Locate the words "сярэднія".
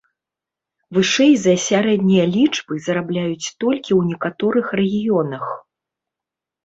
1.65-2.25